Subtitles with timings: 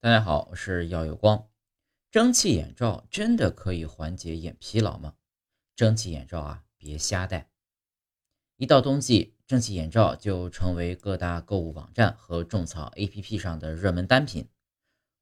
[0.00, 1.48] 大家好，我是耀有光。
[2.08, 5.14] 蒸汽眼罩真的可以缓解眼疲劳吗？
[5.74, 7.50] 蒸汽眼罩啊，别瞎戴。
[8.58, 14.48] 一到冬季，蒸汽眼罩就成为各大购物网站和种草 APP 上的热门单品。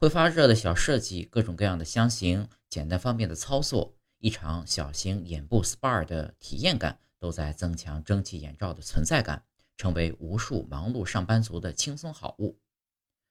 [0.00, 9.44] 会发热的小设计，各种各样的箱型，简单方便的操作，一场小型眼部 SPA 的体验感，都在增强蒸汽眼罩的存在感，
[9.76, 12.58] 成为无数忙碌上班族的轻松好物。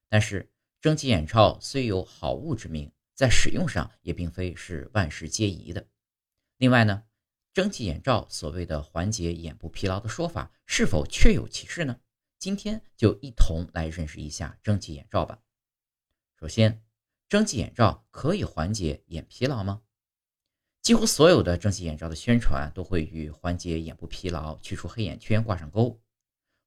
[0.07, 0.52] 但是，
[0.83, 5.87] 蒸汽眼罩虽有好物之名，在使用上也并非是万事皆宜的。
[6.57, 7.05] 另外呢，
[7.53, 12.01] 蒸汽眼罩所谓的缓解眼部疲劳的说法，是否确有其事呢？
[12.37, 15.39] 今天就一同来认识一下蒸汽眼罩吧。
[16.37, 16.83] 首先，
[17.29, 19.83] 蒸汽眼罩可以缓解眼疲劳吗？
[20.81, 26.02] 几乎所有的蒸汽眼罩的宣传都会与缓解眼部疲劳、去除黑眼圈挂上钩。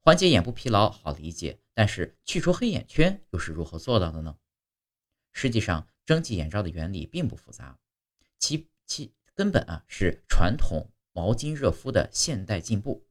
[0.06, 4.38] 缓解眼部疲劳好理解，但是去除黑眼圈又是如何做到的呢？
[5.33, 7.81] 实际上，蒸汽眼罩的原理并不复杂，
[8.39, 13.05] 其其根本啊是传统毛巾热敷的现代进步。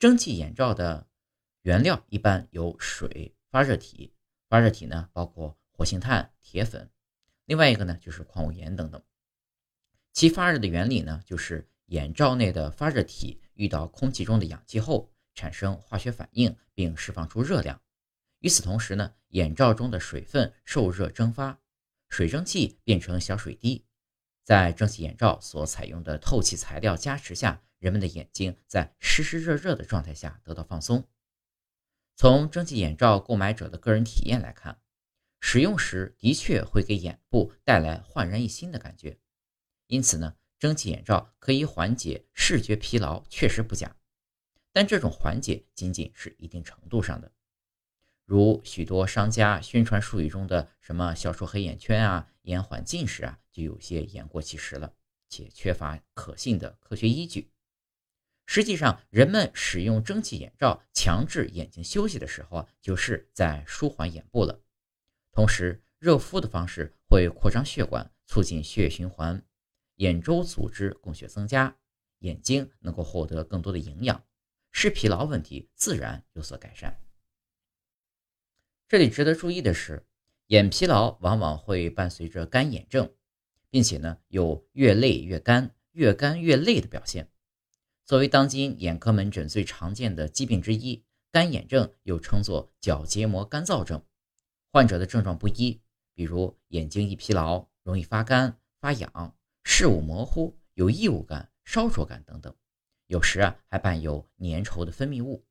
[0.00, 1.06] 蒸汽眼罩的
[1.62, 4.12] 原料一般有水、发热体，
[4.48, 6.90] 发热体呢包括活性炭、铁粉，
[7.44, 9.00] 另外一个呢就是矿物盐等等。
[10.12, 15.12] 其发热的原理呢，就是眼罩内的发热体遇到空气中的氧气后。
[15.40, 17.80] 产生化学反应并释放出热量，
[18.40, 21.58] 与此同时呢，眼罩中的水分受热蒸发，
[22.10, 23.86] 水蒸气变成小水滴，
[24.44, 31.08] 在蒸汽眼罩所采用的透气材料加持下，人们的眼睛在湿湿热热的状态下得到放松。
[32.16, 34.82] 从蒸汽眼罩购买者的个人体验来看，
[35.40, 39.18] 使用时的确会给眼部带来焕然一新的感觉，
[39.86, 43.96] 因此呢，蒸汽眼罩可以缓解视觉疲劳，确实不假。
[44.72, 47.32] 但这种缓解仅仅是一定程度上的，
[48.24, 54.94] 如许多商家宣传术语中的什么消除黑眼圈啊、延缓近视啊，就有些言过其实了，
[55.28, 57.50] 且缺乏可信的科学依据。
[58.46, 64.60] 实际上，人们使用蒸汽眼罩强制眼睛休息的时候啊，就是在舒缓眼部了。
[65.32, 69.44] 同时，热敷的方式会扩张血管，促进血液循环，
[69.96, 71.76] 眼周组织供血增加，
[72.20, 74.24] 眼睛能够获得更多的营养。
[74.70, 77.00] 视疲劳问题自然有所改善。
[78.88, 80.04] 这里值得注意的是，
[80.46, 83.12] 眼疲劳往往会伴随着干眼症，
[83.70, 87.30] 并且呢有越累越干、越干越累的表现。
[88.04, 94.02] 作为当今眼科门诊最常见的疾病之一，干眼症又称作角结膜干燥症。
[94.72, 95.80] 患者的症状不一，
[96.14, 102.52] 比如眼睛易疲劳、容易发干、发痒、视物模糊、有异物感、烧灼感等等。
[103.10, 105.44] 有时啊，还伴有粘稠的分泌物。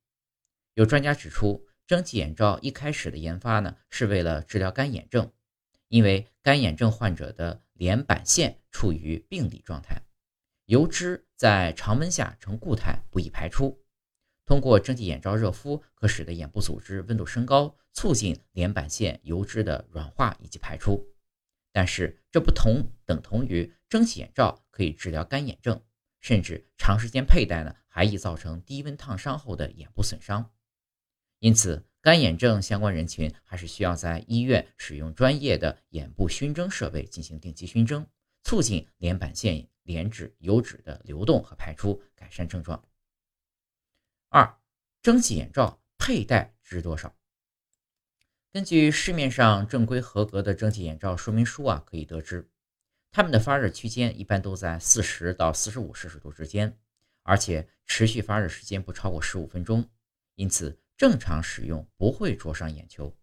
[0.75, 5.30] 有专家指出，蒸汽眼罩一开始的研发呢，是为了治疗干眼症，
[5.90, 10.02] 因为干眼症患者的脸板腺处于病理状态，
[10.68, 13.84] 油脂在常温下呈固态，不易排出。
[14.46, 21.06] 通过蒸汽眼罩热敷，可使得眼部组织温度升高，促进脸板腺油脂的软化以及排出。
[21.74, 25.81] 但是，这不同等同于蒸汽眼罩可以治疗干眼症。
[26.19, 30.52] 甚至长时间佩戴呢，还易造成低温烫伤后的眼部损伤。
[31.40, 38.06] 因此，干眼症相关人群还是需要在医院使用专业的眼部熏蒸设备进行定期熏蒸，
[38.44, 42.84] 促进脸板腺脸脂油脂的流动和排出，改善症状。
[44.28, 44.59] 二，
[45.01, 47.16] 蒸汽眼罩佩戴值多少？
[48.51, 52.50] 根据市面上正规合格的蒸汽眼罩说明书啊，可以得知。
[53.12, 56.78] 它们的发热区间一般都在四十到四十五摄氏度之间，
[57.24, 59.90] 而且持续发热时间不超过十五分钟，
[60.36, 63.16] 因此正常使用不会灼伤眼球。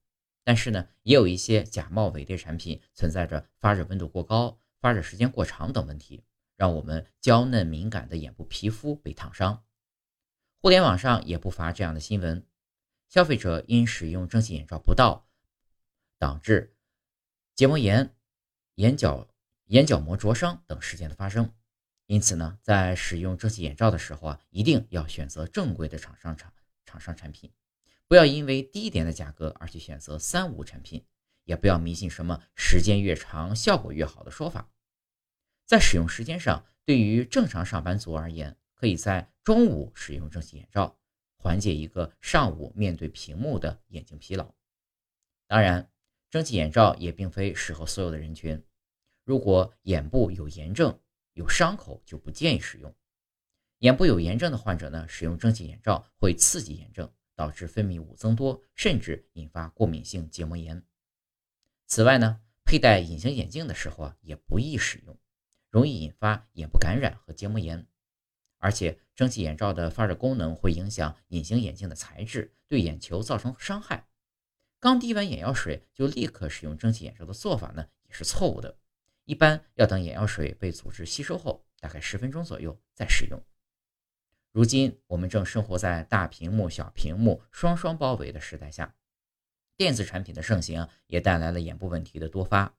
[0.43, 6.25] 但是呢，也有一些假冒伪劣产品存在着发热温度过高、发热时间过长等问题，
[6.57, 9.65] 让我们娇嫩敏感的眼部皮肤被烫伤。
[10.61, 12.45] 互联网上也不乏这样的新闻：
[13.09, 15.25] 消费者因使用蒸汽眼罩不当，
[16.19, 16.77] 导致
[17.55, 18.13] 结膜炎、
[18.75, 19.29] 眼角。
[19.67, 21.53] 眼角膜灼伤等事件的发生，
[22.07, 26.53] 因此呢，在使用蒸汽眼罩的时候啊，一定要选择正规的厂商厂
[26.85, 27.53] 厂商产品，
[28.07, 31.05] 不要因为低廉的价格而去选择三无产品，
[31.43, 34.71] 也不要迷信什么时间越长效果越好的说法。
[35.65, 40.97] 在使用时间上，对于正常上班族而言，可以在中午使用蒸汽眼罩，
[41.37, 44.55] 缓解一个上午面对屏幕的眼睛疲劳。
[45.49, 45.91] 当然，
[46.31, 48.65] 蒸汽眼罩也并非适合所有的人群。
[49.27, 50.97] 如果眼部有炎症、
[51.33, 52.95] 有伤口，就不建议使用。
[53.81, 60.81] 眼部有炎症的患者呢，使用蒸汽眼罩会刺激炎症，导致分泌物增多，甚至引发过敏性结膜炎。
[61.89, 65.19] 此外呢，佩戴隐形眼镜的时候啊，也不宜使用，
[65.71, 67.85] 容易引发眼部感染和结膜炎。
[68.59, 74.07] 而且，蒸汽眼罩的发热功能会影响隐形眼镜的材质，对眼球造成伤害。
[74.79, 78.79] 刚滴完眼药水就立刻使用蒸汽眼罩的做法呢，也是错误的。
[79.27, 83.39] 一般要等眼药水被组织吸收后，大概十分钟左右再使用。
[84.53, 88.95] 如今，我们正生活在大屏幕、小屏幕双双包围的时代下，
[89.77, 92.75] 电子产品的盛行也带来了眼部问题的多发。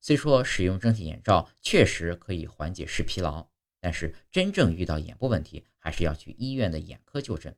[0.00, 3.48] 虽说使用蒸汽眼罩确实可以缓解视疲劳。
[3.80, 7.56] 但是真正遇到眼部问题，还是要去医院的眼科就诊。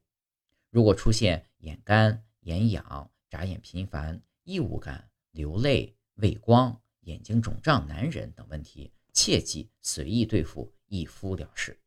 [0.69, 11.80] 如果出现眼干、眼痒、眨眼频繁、异物感、流泪、畏光、眼睛肿胀难忍等问题，切忌随意对付，一敷了事。